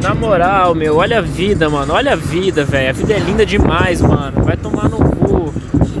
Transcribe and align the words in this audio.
Na 0.00 0.12
moral, 0.12 0.74
meu, 0.74 0.96
olha 0.96 1.18
a 1.18 1.20
vida, 1.20 1.70
mano. 1.70 1.94
Olha 1.94 2.14
a 2.14 2.16
vida, 2.16 2.64
velho. 2.64 2.90
A 2.90 2.92
vida 2.92 3.14
é 3.14 3.18
linda 3.18 3.46
demais, 3.46 4.00
mano. 4.00 4.42
Vai 4.42 4.56
tomar 4.56 4.88
no 4.88 4.98
cu. 4.98 5.54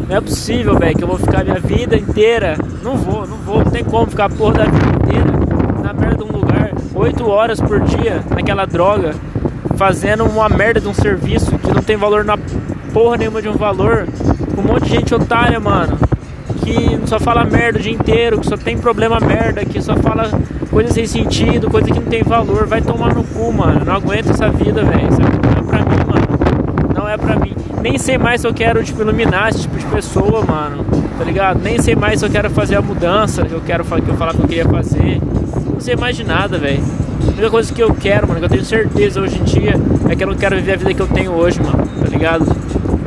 Não 0.08 0.16
é 0.16 0.20
possível, 0.20 0.76
velho, 0.76 0.96
que 0.96 1.04
eu 1.04 1.08
vou 1.08 1.18
ficar 1.18 1.44
minha 1.44 1.60
vida 1.60 1.96
inteira. 1.96 2.56
Não 2.82 2.96
vou, 2.96 3.26
não 3.26 3.36
vou. 3.36 3.64
Não 3.64 3.70
tem 3.70 3.84
como 3.84 4.06
ficar 4.06 4.28
porra 4.30 4.54
da 4.54 4.64
vida 4.64 4.88
inteira 4.96 5.32
na 5.82 5.92
merda 5.92 6.24
de 6.24 6.24
um 6.24 6.36
lugar. 6.36 6.72
Oito 6.94 7.28
horas 7.28 7.60
por 7.60 7.80
dia 7.80 8.22
naquela 8.30 8.64
droga. 8.66 9.14
Fazendo 9.76 10.24
uma 10.24 10.48
merda 10.48 10.80
de 10.80 10.88
um 10.88 10.94
serviço 10.94 11.56
que 11.58 11.72
não 11.72 11.82
tem 11.82 11.96
valor 11.96 12.24
na 12.24 12.36
porra 12.92 13.16
nenhuma 13.16 13.40
de 13.40 13.48
um 13.48 13.56
valor. 13.56 14.06
Com 14.54 14.60
um 14.60 14.64
monte 14.64 14.84
de 14.84 14.90
gente 14.90 15.14
otária, 15.14 15.60
mano 15.60 15.98
que 16.64 16.98
só 17.06 17.20
fala 17.20 17.44
merda 17.44 17.78
o 17.78 17.82
dia 17.82 17.92
inteiro, 17.92 18.40
que 18.40 18.46
só 18.46 18.56
tem 18.56 18.78
problema 18.78 19.20
merda, 19.20 19.64
que 19.64 19.82
só 19.82 19.94
fala 19.96 20.30
coisa 20.74 20.92
sem 20.92 21.06
sentido, 21.06 21.70
coisa 21.70 21.86
que 21.86 21.94
não 21.94 22.06
tem 22.06 22.24
valor. 22.24 22.66
Vai 22.66 22.82
tomar 22.82 23.14
no 23.14 23.22
cu, 23.22 23.52
mano. 23.52 23.84
Não 23.84 23.94
aguento 23.94 24.30
essa 24.30 24.48
vida, 24.48 24.82
velho. 24.82 25.08
Isso 25.08 25.22
aqui 25.22 25.38
não 25.46 25.52
é 25.52 25.62
pra 25.62 25.78
mim, 25.78 26.04
mano. 26.04 26.94
Não 26.94 27.08
é 27.08 27.16
pra 27.16 27.36
mim. 27.36 27.54
Nem 27.80 27.96
sei 27.96 28.18
mais 28.18 28.40
se 28.40 28.46
eu 28.48 28.52
quero, 28.52 28.82
tipo, 28.82 29.00
iluminar 29.00 29.50
esse 29.50 29.60
tipo 29.62 29.78
de 29.78 29.86
pessoa, 29.86 30.44
mano. 30.44 30.84
Tá 31.16 31.24
ligado? 31.24 31.60
Nem 31.62 31.80
sei 31.80 31.94
mais 31.94 32.18
se 32.18 32.26
eu 32.26 32.30
quero 32.30 32.50
fazer 32.50 32.74
a 32.74 32.82
mudança 32.82 33.44
que 33.44 33.52
eu 33.52 33.60
quero 33.60 33.84
que 33.84 34.10
eu 34.10 34.14
falar 34.16 34.34
que 34.34 34.40
eu 34.40 34.48
queria 34.48 34.68
fazer. 34.68 35.20
Não 35.72 35.78
sei 35.78 35.94
mais 35.94 36.16
de 36.16 36.24
nada, 36.24 36.58
velho. 36.58 36.82
A 37.22 37.30
única 37.30 37.50
coisa 37.50 37.72
que 37.72 37.82
eu 37.82 37.94
quero, 37.94 38.26
mano, 38.26 38.40
que 38.40 38.46
eu 38.46 38.50
tenho 38.50 38.64
certeza 38.64 39.20
hoje 39.20 39.38
em 39.38 39.44
dia, 39.44 39.74
é 40.08 40.16
que 40.16 40.24
eu 40.24 40.26
não 40.26 40.34
quero 40.34 40.56
viver 40.56 40.72
a 40.72 40.76
vida 40.76 40.92
que 40.92 41.00
eu 41.00 41.06
tenho 41.06 41.30
hoje, 41.32 41.60
mano. 41.62 41.86
Tá 42.02 42.08
ligado? 42.08 42.44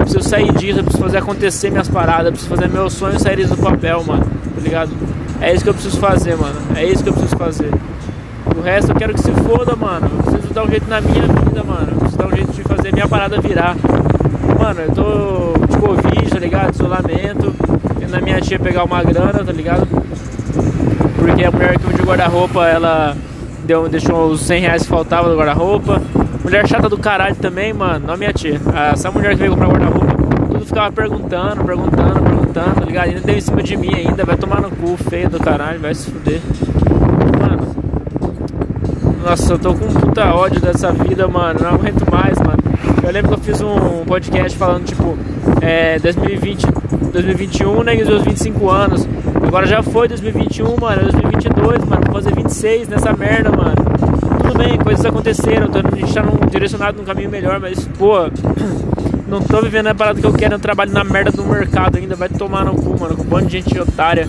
preciso 0.07 0.29
sair 0.29 0.51
disso, 0.53 0.79
eu 0.79 0.83
preciso 0.83 1.03
fazer 1.03 1.17
acontecer 1.17 1.69
minhas 1.69 1.89
paradas, 1.89 2.27
eu 2.27 2.31
preciso 2.31 2.49
fazer 2.49 2.69
meus 2.69 2.93
sonhos 2.93 3.21
saírem 3.21 3.45
do 3.45 3.57
papel, 3.57 4.03
mano, 4.05 4.23
tá 4.23 4.61
ligado? 4.61 4.91
É 5.39 5.53
isso 5.53 5.63
que 5.63 5.69
eu 5.69 5.73
preciso 5.73 5.99
fazer, 5.99 6.35
mano, 6.35 6.55
é 6.75 6.83
isso 6.83 7.03
que 7.03 7.09
eu 7.09 7.13
preciso 7.13 7.37
fazer. 7.37 7.71
O 8.55 8.61
resto 8.61 8.91
eu 8.91 8.95
quero 8.95 9.13
que 9.13 9.21
se 9.21 9.31
foda, 9.31 9.75
mano. 9.75 10.09
Eu 10.17 10.31
preciso 10.31 10.53
dar 10.53 10.63
um 10.63 10.69
jeito 10.69 10.89
na 10.89 10.99
minha 10.99 11.21
vida, 11.21 11.63
mano. 11.63 11.87
Eu 11.91 11.97
preciso 11.97 12.17
dar 12.17 12.27
um 12.27 12.35
jeito 12.35 12.51
de 12.51 12.63
fazer 12.63 12.91
minha 12.91 13.07
parada 13.07 13.39
virar. 13.39 13.75
Mano, 14.59 14.81
eu 14.81 14.91
tô 14.93 15.53
de 15.67 15.77
Covid, 15.77 16.29
tá 16.29 16.39
ligado? 16.39 16.73
Isolamento. 16.73 17.53
Tendo 17.99 18.15
a 18.15 18.21
minha 18.21 18.41
tia 18.41 18.57
pegar 18.57 18.83
uma 18.83 19.03
grana, 19.03 19.43
tá 19.43 19.51
ligado? 19.51 19.87
Porque 21.17 21.43
a 21.43 21.51
mulher 21.51 21.77
que 21.77 21.87
me 21.87 21.93
deu 21.93 22.05
guarda-roupa, 22.05 22.65
ela 22.67 23.15
deu, 23.63 23.87
deixou 23.87 24.31
os 24.31 24.41
100 24.41 24.61
reais 24.61 24.83
que 24.83 24.89
faltavam 24.89 25.29
do 25.29 25.37
guarda-roupa. 25.37 26.01
Mulher 26.43 26.67
chata 26.67 26.89
do 26.89 26.97
caralho 26.97 27.35
também, 27.35 27.73
mano. 27.73 28.07
Não 28.07 28.17
minha 28.17 28.33
tia. 28.33 28.59
Essa 28.91 29.11
mulher 29.11 29.31
que 29.31 29.39
veio 29.39 29.51
comprar 29.51 29.67
guarda-roupa, 29.67 30.06
ficava 30.77 30.91
perguntando, 30.91 31.63
perguntando, 31.63 32.21
perguntando, 32.21 32.75
tá 32.75 32.85
ligado? 32.85 33.07
Ainda 33.07 33.21
deu 33.21 33.35
em 33.35 33.41
cima 33.41 33.63
de 33.63 33.75
mim 33.75 33.91
ainda. 33.95 34.23
Vai 34.23 34.37
tomar 34.37 34.61
no 34.61 34.69
cu, 34.69 34.95
feio 35.09 35.27
do 35.27 35.39
caralho, 35.39 35.79
vai 35.79 35.95
se 35.95 36.11
fuder. 36.11 36.39
Mano. 37.41 37.75
Nossa, 39.25 39.53
eu 39.53 39.59
tô 39.59 39.73
com 39.73 39.87
puta 39.87 40.35
ódio 40.35 40.61
dessa 40.61 40.91
vida, 40.91 41.27
mano. 41.27 41.61
Não 41.63 41.69
aguento 41.71 42.05
mais, 42.11 42.37
mano. 42.37 42.59
Eu 43.03 43.11
lembro 43.11 43.29
que 43.29 43.33
eu 43.33 43.39
fiz 43.39 43.59
um 43.59 44.05
podcast 44.05 44.55
falando, 44.55 44.85
tipo, 44.85 45.17
é, 45.61 45.97
2020, 45.97 46.67
2021, 47.11 47.83
né? 47.83 47.95
E 47.95 48.03
os 48.03 48.07
meus 48.07 48.21
25 48.21 48.69
anos. 48.69 49.07
Agora 49.47 49.65
já 49.65 49.81
foi 49.81 50.07
2021, 50.07 50.77
mano. 50.79 51.01
2022, 51.01 51.85
mano. 51.85 52.01
Vou 52.05 52.21
fazer 52.21 52.35
26 52.35 52.87
nessa 52.87 53.13
merda, 53.13 53.49
mano 53.49 53.87
tudo 54.43 54.59
bem, 54.59 54.77
coisas 54.77 55.05
aconteceram, 55.05 55.67
a 55.73 55.95
gente 55.95 56.13
tá 56.13 56.23
num, 56.23 56.47
direcionado 56.49 56.97
num 56.97 57.03
caminho 57.03 57.29
melhor, 57.29 57.59
mas, 57.59 57.85
pô, 57.97 58.29
não 59.27 59.41
tô 59.41 59.61
vivendo 59.61 59.87
a 59.87 59.95
parada 59.95 60.19
que 60.19 60.25
eu 60.25 60.33
quero, 60.33 60.55
eu 60.55 60.59
trabalho 60.59 60.91
na 60.91 61.03
merda 61.03 61.31
do 61.31 61.43
mercado 61.43 61.97
ainda, 61.97 62.15
vai 62.15 62.29
tomar 62.29 62.65
no 62.65 62.75
cu, 62.75 62.99
mano, 62.99 63.15
com 63.15 63.23
um 63.23 63.27
monte 63.27 63.47
de 63.47 63.51
gente 63.53 63.79
otária. 63.79 64.27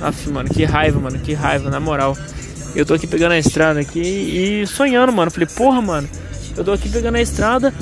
Aff, 0.00 0.28
mano, 0.30 0.48
que 0.48 0.64
raiva, 0.64 0.98
mano, 1.00 1.18
que 1.18 1.32
raiva, 1.32 1.70
na 1.70 1.80
moral. 1.80 2.16
Eu 2.74 2.84
tô 2.84 2.94
aqui 2.94 3.06
pegando 3.06 3.32
a 3.32 3.38
estrada 3.38 3.80
aqui 3.80 4.00
e 4.00 4.66
sonhando, 4.66 5.12
mano. 5.12 5.30
Falei, 5.30 5.48
porra, 5.54 5.80
mano, 5.80 6.08
eu 6.56 6.64
tô 6.64 6.72
aqui 6.72 6.88
pegando 6.88 7.16
a 7.16 7.20
estrada 7.20 7.72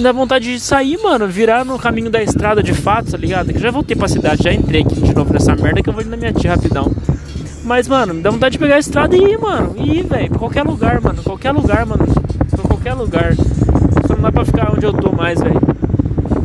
dá 0.00 0.12
vontade 0.12 0.52
de 0.52 0.60
sair, 0.60 0.98
mano, 0.98 1.26
virar 1.26 1.64
no 1.64 1.78
caminho 1.78 2.10
da 2.10 2.22
estrada 2.22 2.62
de 2.62 2.74
fato, 2.74 3.10
tá 3.10 3.16
ligado? 3.16 3.52
Que 3.52 3.58
já 3.58 3.70
voltei 3.70 3.96
pra 3.96 4.08
cidade, 4.08 4.42
já 4.42 4.52
entrei 4.52 4.82
aqui 4.82 5.00
de 5.00 5.14
novo 5.14 5.32
nessa 5.32 5.54
merda 5.54 5.82
que 5.82 5.88
eu 5.88 5.92
vou 5.92 6.02
ir 6.02 6.06
na 6.06 6.16
minha 6.16 6.32
tia 6.32 6.50
rapidão. 6.50 6.90
Mas, 7.64 7.86
mano, 7.86 8.20
dá 8.20 8.30
vontade 8.30 8.52
de 8.54 8.58
pegar 8.58 8.76
a 8.76 8.78
estrada 8.78 9.16
e 9.16 9.20
ir, 9.20 9.38
mano. 9.38 9.74
E 9.76 9.98
ir, 9.98 10.02
velho. 10.02 10.30
Pra 10.30 10.38
qualquer 10.38 10.64
lugar, 10.64 11.00
mano. 11.00 11.22
Qualquer 11.22 11.52
lugar, 11.52 11.86
mano. 11.86 12.04
Pra 12.50 12.62
qualquer 12.64 12.94
lugar. 12.94 13.34
Só 14.06 14.14
não 14.14 14.22
dá 14.22 14.32
pra 14.32 14.44
ficar 14.44 14.72
onde 14.72 14.84
eu 14.84 14.92
tô 14.92 15.12
mais, 15.12 15.40
velho. 15.40 15.61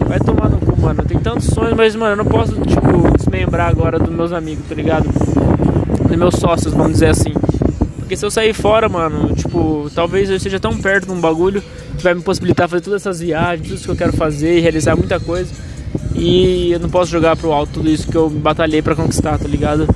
Vai 0.08 0.20
tomar 0.20 0.50
no 0.50 0.58
cu, 0.58 0.80
mano. 0.80 1.04
Tem 1.04 1.20
tantos 1.20 1.48
sonhos, 1.48 1.74
mas, 1.76 1.96
mano, 1.96 2.14
eu 2.14 2.18
não 2.18 2.26
posso, 2.26 2.54
tipo, 2.62 3.18
desmembrar 3.18 3.70
agora 3.70 4.00
dos 4.00 4.14
meus 4.14 4.32
amigos, 4.32 4.66
tá 4.68 4.76
ligado? 4.76 5.08
Dos 6.08 6.18
meus 6.18 6.36
sócios, 6.36 6.74
vamos 6.74 6.94
dizer 6.94 7.10
assim. 7.10 7.34
Porque 7.98 8.16
se 8.16 8.26
eu 8.26 8.32
sair 8.32 8.54
fora, 8.54 8.88
mano, 8.88 9.36
tipo, 9.36 9.90
talvez 9.94 10.30
eu 10.30 10.38
esteja 10.38 10.60
tão 10.60 10.78
perto 10.78 11.08
de 11.08 11.12
um 11.12 11.20
bagulho 11.20 11.62
que 11.98 12.04
vai 12.04 12.14
me 12.14 12.22
possibilitar 12.22 12.70
fazer 12.70 12.82
todas 12.82 13.02
essas 13.02 13.20
viagens, 13.20 13.68
tudo 13.68 13.76
isso 13.76 13.84
que 13.84 13.92
eu 13.92 13.96
quero 13.98 14.14
fazer, 14.14 14.62
realizar 14.62 14.96
muita 14.96 15.20
coisa. 15.20 15.52
E 16.16 16.72
eu 16.72 16.80
não 16.80 16.90
posso 16.90 17.12
jogar 17.12 17.36
pro 17.36 17.52
alto 17.52 17.74
tudo 17.74 17.90
isso 17.90 18.08
que 18.08 18.16
eu 18.16 18.30
batalhei 18.30 18.82
para 18.82 18.96
conquistar, 18.96 19.38
tá 19.38 19.48
ligado? 19.48 19.88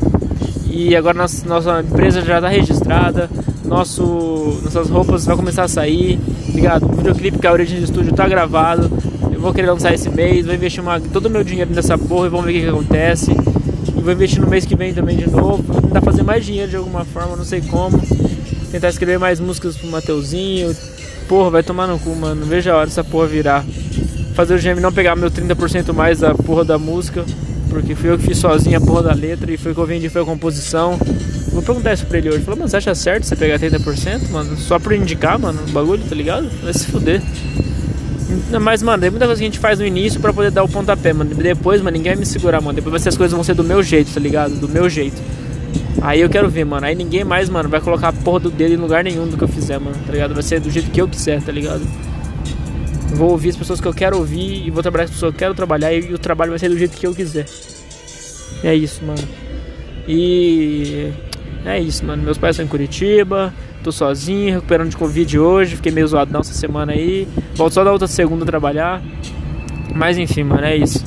E 0.69 0.95
agora 0.95 1.17
nossa, 1.17 1.47
nossa 1.47 1.81
empresa 1.81 2.21
já 2.21 2.35
está 2.35 2.47
registrada, 2.47 3.29
nosso, 3.65 4.61
nossas 4.63 4.89
roupas 4.89 5.25
vão 5.25 5.37
começar 5.37 5.63
a 5.63 5.67
sair, 5.67 6.19
ligado? 6.49 6.85
O 6.85 6.95
videoclipe 6.95 7.39
que 7.39 7.47
a 7.47 7.51
Origin 7.51 7.85
Studio 7.85 8.11
está 8.11 8.27
gravado, 8.27 8.83
eu 8.83 9.10
vou 9.41 9.53
querer 9.53 9.71
lançar 9.71 9.93
esse 9.93 10.09
mês, 10.09 10.45
vou 10.45 10.53
investir 10.53 10.81
uma, 10.81 10.99
todo 10.99 11.25
o 11.25 11.29
meu 11.29 11.43
dinheiro 11.43 11.73
nessa 11.73 11.97
porra 11.97 12.27
e 12.27 12.29
vamos 12.29 12.45
ver 12.45 12.51
o 12.51 12.53
que, 12.55 12.61
que 12.61 12.69
acontece. 12.69 13.31
E 13.31 14.01
vou 14.01 14.13
investir 14.13 14.39
no 14.39 14.47
mês 14.47 14.65
que 14.65 14.75
vem 14.75 14.93
também 14.93 15.17
de 15.17 15.29
novo, 15.29 15.63
vou 15.63 15.81
tentar 15.81 16.01
fazer 16.01 16.23
mais 16.23 16.45
dinheiro 16.45 16.69
de 16.69 16.75
alguma 16.75 17.03
forma, 17.03 17.35
não 17.35 17.43
sei 17.43 17.61
como. 17.61 17.99
Tentar 18.71 18.89
escrever 18.89 19.19
mais 19.19 19.39
músicas 19.39 19.75
pro 19.75 19.89
Mateuzinho. 19.89 20.73
Porra, 21.27 21.49
vai 21.49 21.63
tomar 21.63 21.87
no 21.87 21.99
cu, 21.99 22.15
mano. 22.15 22.45
Vejo 22.45 22.71
a 22.71 22.75
hora 22.77 22.85
dessa 22.85 23.03
porra 23.03 23.27
virar. 23.27 23.65
Fazer 24.33 24.55
o 24.55 24.59
GM 24.59 24.79
não 24.79 24.93
pegar 24.93 25.15
meu 25.15 25.29
30% 25.29 25.91
mais 25.91 26.19
da 26.19 26.33
porra 26.33 26.63
da 26.63 26.77
música 26.77 27.25
porque 27.71 27.95
fui 27.95 28.09
eu 28.09 28.17
que 28.17 28.25
fiz 28.25 28.37
sozinho 28.37 28.77
a 28.77 28.81
porra 28.81 29.03
da 29.03 29.13
letra 29.13 29.49
e 29.49 29.55
foi 29.55 29.73
que 29.73 29.79
eu 29.79 29.85
vendi, 29.85 30.09
foi 30.09 30.21
a 30.21 30.25
composição. 30.25 30.99
Vou 31.53 31.61
perguntar 31.61 31.93
isso 31.93 32.05
pra 32.05 32.17
ele 32.17 32.29
hoje. 32.29 32.41
Falou, 32.43 32.59
mas 32.59 32.71
você 32.71 32.77
acha 32.77 32.93
certo 32.93 33.25
você 33.25 33.35
pegar 33.35 33.57
30%, 33.57 34.29
mano? 34.29 34.57
Só 34.57 34.77
por 34.77 34.91
indicar, 34.91 35.39
mano, 35.39 35.61
o 35.67 35.71
bagulho, 35.71 36.03
tá 36.03 36.13
ligado? 36.13 36.49
Vai 36.61 36.73
se 36.73 36.85
fuder. 36.87 37.21
Mas, 38.59 38.81
mano, 38.81 39.01
tem 39.01 39.09
muita 39.09 39.25
coisa 39.25 39.39
que 39.39 39.45
a 39.45 39.49
gente 39.49 39.59
faz 39.59 39.79
no 39.79 39.85
início 39.85 40.19
pra 40.19 40.33
poder 40.33 40.51
dar 40.51 40.63
o 40.63 40.69
pontapé, 40.69 41.13
mano. 41.13 41.33
Depois, 41.33 41.81
mano, 41.81 41.95
ninguém 41.95 42.13
vai 42.13 42.19
me 42.19 42.25
segurar, 42.25 42.61
mano. 42.61 42.75
Depois 42.75 43.05
as 43.05 43.17
coisas 43.17 43.33
vão 43.33 43.43
ser 43.43 43.53
do 43.53 43.63
meu 43.63 43.81
jeito, 43.81 44.13
tá 44.13 44.19
ligado? 44.19 44.55
Do 44.55 44.67
meu 44.67 44.89
jeito. 44.89 45.21
Aí 46.01 46.21
eu 46.21 46.29
quero 46.29 46.49
ver, 46.49 46.65
mano. 46.65 46.85
Aí 46.85 46.95
ninguém 46.95 47.23
mais, 47.23 47.49
mano, 47.49 47.69
vai 47.69 47.79
colocar 47.79 48.09
a 48.09 48.13
porra 48.13 48.41
do 48.41 48.51
dedo 48.51 48.73
em 48.73 48.77
lugar 48.77 49.03
nenhum 49.03 49.27
do 49.27 49.37
que 49.37 49.43
eu 49.43 49.47
fizer, 49.47 49.79
mano. 49.79 49.95
Tá 50.05 50.11
ligado? 50.11 50.33
Vai 50.33 50.43
ser 50.43 50.59
do 50.59 50.69
jeito 50.69 50.89
que 50.89 51.01
eu 51.01 51.07
quiser, 51.07 51.41
tá 51.41 51.51
ligado? 51.51 51.81
Vou 53.13 53.31
ouvir 53.31 53.49
as 53.49 53.57
pessoas 53.57 53.81
que 53.81 53.87
eu 53.87 53.93
quero 53.93 54.17
ouvir 54.17 54.65
e 54.65 54.71
vou 54.71 54.81
trabalhar 54.81 55.05
com 55.05 55.09
as 55.09 55.15
pessoas 55.15 55.31
que 55.31 55.35
eu 55.35 55.39
quero 55.39 55.53
trabalhar 55.53 55.93
e 55.93 56.13
o 56.13 56.17
trabalho 56.17 56.51
vai 56.51 56.59
ser 56.59 56.69
do 56.69 56.77
jeito 56.77 56.97
que 56.97 57.05
eu 57.05 57.13
quiser. 57.13 57.45
É 58.63 58.73
isso, 58.73 59.03
mano. 59.03 59.21
E 60.07 61.11
é 61.65 61.79
isso, 61.79 62.05
mano. 62.05 62.23
Meus 62.23 62.37
pais 62.37 62.55
estão 62.55 62.65
em 62.65 62.69
Curitiba, 62.69 63.53
tô 63.81 63.91
sozinho, 63.91 64.55
recuperando 64.55 64.89
de 64.89 64.97
Covid 64.97 65.39
hoje, 65.39 65.75
fiquei 65.75 65.91
meio 65.91 66.07
zoadão 66.07 66.41
essa 66.41 66.53
semana 66.53 66.93
aí. 66.93 67.27
Volto 67.55 67.73
só 67.73 67.83
da 67.83 67.91
outra 67.91 68.07
segunda 68.07 68.45
trabalhar. 68.45 69.01
Mas 69.93 70.17
enfim, 70.17 70.43
mano, 70.43 70.65
é 70.65 70.75
isso. 70.75 71.03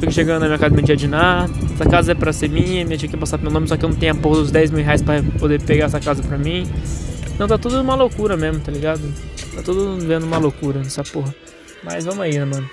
Tô 0.00 0.10
chegando 0.10 0.40
na 0.40 0.46
minha 0.46 0.58
casa 0.58 0.74
minha 0.74 0.86
tia 0.86 0.96
Diná. 0.96 1.48
Essa 1.74 1.84
casa 1.84 2.12
é 2.12 2.14
pra 2.14 2.32
ser 2.32 2.48
minha, 2.48 2.84
minha 2.84 2.96
tia 2.96 3.08
quer 3.08 3.18
passar 3.18 3.38
meu 3.38 3.50
nome, 3.50 3.68
só 3.68 3.76
que 3.76 3.84
eu 3.84 3.88
não 3.88 3.96
tenho 3.96 4.12
a 4.12 4.14
porra 4.14 4.36
dos 4.36 4.50
10 4.50 4.70
mil 4.70 4.84
reais 4.84 5.02
pra 5.02 5.22
poder 5.38 5.60
pegar 5.62 5.86
essa 5.86 6.00
casa 6.00 6.22
pra 6.22 6.38
mim. 6.38 6.66
Não, 7.38 7.48
tá 7.48 7.58
tudo 7.58 7.80
uma 7.80 7.94
loucura 7.94 8.36
mesmo, 8.36 8.60
tá 8.60 8.70
ligado? 8.70 9.00
Tá 9.54 9.62
tudo 9.62 9.96
vendo 9.98 10.24
uma 10.24 10.38
loucura 10.38 10.78
nessa 10.78 11.02
porra. 11.02 11.34
Mas 11.82 12.04
vamos 12.04 12.20
aí, 12.20 12.38
né, 12.38 12.44
mano? 12.44 12.68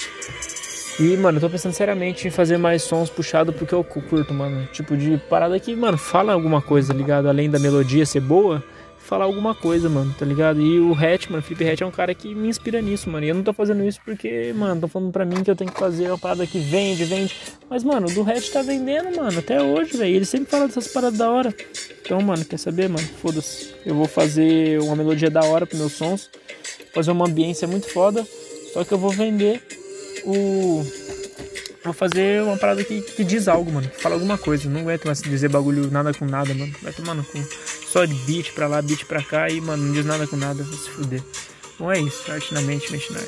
E, 0.99 1.15
mano, 1.15 1.37
eu 1.37 1.41
tô 1.41 1.49
pensando 1.49 1.73
seriamente 1.73 2.27
em 2.27 2.31
fazer 2.31 2.57
mais 2.57 2.81
sons 2.81 3.09
puxados 3.09 3.55
porque 3.55 3.73
eu 3.73 3.83
curto, 3.83 4.33
mano. 4.33 4.67
Tipo, 4.73 4.97
de 4.97 5.17
parada 5.29 5.59
que, 5.59 5.75
mano, 5.75 5.97
fala 5.97 6.33
alguma 6.33 6.61
coisa, 6.61 6.91
tá 6.91 6.97
ligado? 6.97 7.29
Além 7.29 7.49
da 7.49 7.59
melodia 7.59 8.05
ser 8.05 8.19
boa, 8.19 8.63
falar 9.07 9.23
alguma 9.23 9.55
coisa, 9.55 9.87
mano, 9.87 10.13
tá 10.17 10.25
ligado? 10.25 10.61
E 10.61 10.79
o 10.79 10.93
Hatch, 10.93 11.29
mano, 11.29 11.41
Felipe 11.41 11.67
Hatch 11.67 11.81
é 11.81 11.85
um 11.85 11.91
cara 11.91 12.13
que 12.13 12.35
me 12.35 12.49
inspira 12.49 12.81
nisso, 12.81 13.09
mano. 13.09 13.25
E 13.25 13.29
eu 13.29 13.35
não 13.35 13.41
tô 13.41 13.53
fazendo 13.53 13.83
isso 13.85 13.99
porque, 14.03 14.53
mano, 14.53 14.81
tô 14.81 14.87
falando 14.89 15.11
pra 15.11 15.23
mim 15.23 15.43
que 15.43 15.49
eu 15.49 15.55
tenho 15.55 15.71
que 15.71 15.79
fazer 15.79 16.09
uma 16.09 16.17
parada 16.17 16.45
que 16.45 16.59
vende, 16.59 17.05
vende. 17.05 17.33
Mas, 17.69 17.85
mano, 17.85 18.07
do 18.07 18.21
Hatch 18.21 18.49
tá 18.49 18.61
vendendo, 18.61 19.15
mano, 19.15 19.39
até 19.39 19.61
hoje, 19.61 19.97
velho. 19.97 20.13
Ele 20.13 20.25
sempre 20.25 20.51
fala 20.51 20.67
dessas 20.67 20.89
paradas 20.89 21.17
da 21.17 21.31
hora. 21.31 21.55
Então, 22.01 22.19
mano, 22.21 22.43
quer 22.43 22.59
saber, 22.59 22.89
mano? 22.89 23.07
Foda-se. 23.21 23.73
Eu 23.85 23.95
vou 23.95 24.07
fazer 24.07 24.79
uma 24.81 24.95
melodia 24.95 25.29
da 25.29 25.43
hora 25.45 25.65
pros 25.65 25.79
meus 25.79 25.93
sons. 25.93 26.29
Fazer 26.93 27.11
uma 27.11 27.25
ambiência 27.25 27.67
muito 27.67 27.89
foda. 27.89 28.27
Só 28.73 28.83
que 28.83 28.93
eu 28.93 28.97
vou 28.97 29.11
vender 29.11 29.61
o 30.25 30.83
Vou 31.87 31.93
fazer 31.93 32.43
uma 32.43 32.57
parada 32.57 32.83
que, 32.83 33.01
que 33.01 33.23
diz 33.23 33.47
algo, 33.47 33.71
mano. 33.71 33.87
Que 33.87 34.01
fala 34.01 34.15
alguma 34.15 34.37
coisa. 34.37 34.69
Não 34.69 34.81
aguento 34.81 35.05
mais 35.05 35.21
dizer 35.21 35.47
bagulho 35.47 35.89
nada 35.89 36.13
com 36.13 36.25
nada, 36.25 36.53
mano. 36.53 36.73
Vai 36.81 36.91
tomar 36.91 37.13
no 37.13 37.23
cu. 37.23 37.37
Só 37.97 38.05
de 38.05 38.13
beat 38.13 38.53
pra 38.53 38.67
lá, 38.67 38.79
beat 38.79 39.05
pra 39.05 39.23
cá 39.23 39.49
e, 39.49 39.59
mano, 39.59 39.85
não 39.85 39.91
diz 39.91 40.05
nada 40.05 40.27
com 40.27 40.37
nada. 40.37 40.63
Vai 40.63 40.77
se 40.77 40.87
fuder. 40.87 41.23
Bom, 41.79 41.91
é 41.91 41.99
isso. 41.99 42.31
Arte 42.31 42.53
na 42.53 42.61
mente, 42.61 42.91
mente 42.91 43.11
na. 43.11 43.21